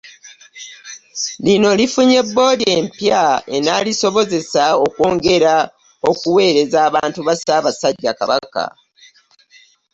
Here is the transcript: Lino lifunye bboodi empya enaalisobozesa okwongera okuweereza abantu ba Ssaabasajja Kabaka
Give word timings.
Lino 1.45 1.69
lifunye 1.79 2.19
bboodi 2.27 2.65
empya 2.77 3.23
enaalisobozesa 3.55 4.63
okwongera 4.85 5.55
okuweereza 6.09 6.77
abantu 6.87 7.19
ba 7.27 7.33
Ssaabasajja 7.37 8.11
Kabaka 8.19 8.63